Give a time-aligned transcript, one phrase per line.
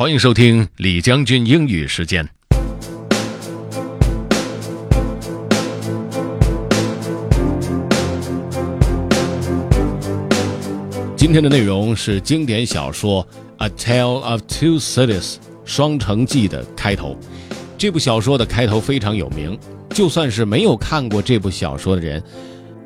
[0.00, 2.26] 欢迎收听李将军英语时间。
[11.14, 13.22] 今天的内容是经典小说
[13.58, 15.34] 《A Tale of Two Cities》
[15.66, 17.14] 双城记的开头。
[17.76, 19.58] 这部小说的开头非常有名，
[19.90, 22.22] 就算是没有看过这部小说的人，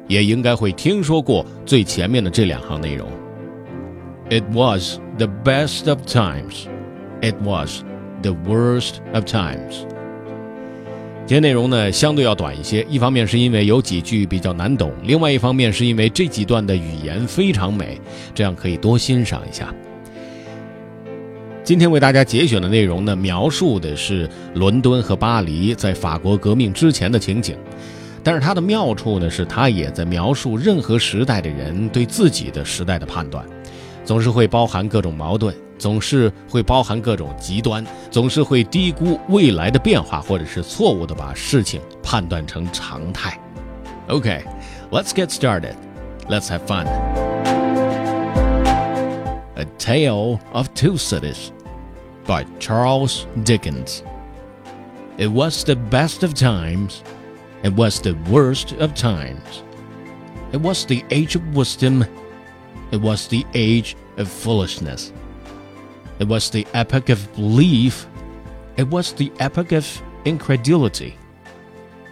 [0.08, 3.08] 也应该会听说过最前面的这两行内容。
[4.30, 6.66] It was the best of times.
[7.25, 7.82] It was
[8.20, 9.86] the worst of times。
[11.25, 17.98] 今天内容呢相对要短一些，一方面是因为有几句比较难懂，另外一方面是因为这几段的语言非常美，
[18.34, 19.75] 这样可以多欣赏一下。
[21.62, 27.56] 今天为大家节选的内容呢，描述的是伦敦和巴黎在法国革命之前的情景，
[28.22, 33.42] 但是它的妙处呢，是它也在描述任何时代的人对自己的时代的判断，
[34.05, 35.55] 总是会包含各种矛盾。
[35.83, 43.39] 总是会包含各种极端，总是会低估未来的变化，或者是错误的把事情判断成常态。
[44.08, 44.44] Okay,
[44.92, 45.75] let's get started.
[46.28, 46.86] Let's have fun.
[49.56, 51.52] A Tale of Two Cities
[52.25, 54.03] by Charles Dickens.
[55.17, 57.02] It was the best of times.
[57.62, 59.64] It was the worst of times.
[60.53, 62.06] It was the age of wisdom.
[62.92, 65.12] It was the age of foolishness.
[66.19, 68.07] It was the epoch of belief.
[68.77, 71.17] It was the epoch of incredulity.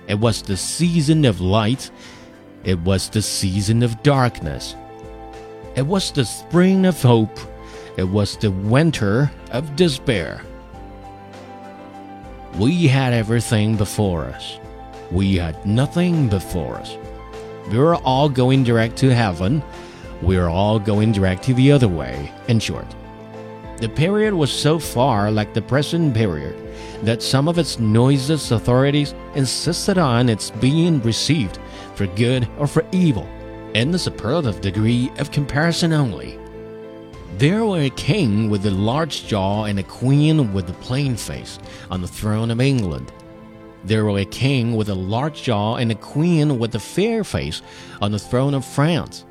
[0.09, 1.91] It was the season of light.
[2.65, 4.77] It was the season of darkness.
[5.77, 7.39] It was the spring of hope.
[7.97, 10.43] It was the winter of despair.
[12.59, 14.59] We had everything before us.
[15.11, 16.97] We had nothing before us.
[17.71, 19.63] We were all going direct to heaven.
[20.21, 22.87] We were all going direct to the other way, in short.
[23.79, 26.57] The period was so far like the present period
[27.03, 31.59] that some of its noisiest authorities insisted on its being received
[31.95, 33.29] for good or for evil,
[33.75, 36.39] in the superlative degree of comparison only.
[37.39, 41.59] There were a king with a large jaw and a queen with a plain face
[41.91, 43.11] on the throne of England.
[43.85, 47.63] There were a king with a large jaw and a queen with a fair face
[48.01, 49.25] on the throne of France.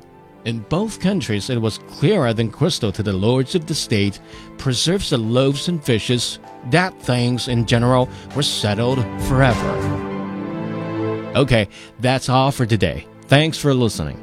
[0.45, 4.19] In both countries, it was clearer than crystal to the lords of the state,
[4.57, 6.39] preserves the loaves and fishes,
[6.71, 9.73] that things in general were settled forever.
[11.35, 11.67] Okay,
[11.99, 13.05] that's all for today.
[13.27, 14.15] Thanks for listening.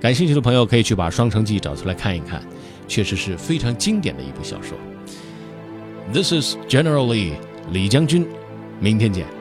[0.00, 2.42] 感兴趣的朋友可以去把《双城记》找出来看一看，
[2.88, 4.76] 确实是非常经典的一部小说。
[6.12, 7.34] This is General Lee，
[7.70, 8.26] 李将军，
[8.80, 9.35] 明天见。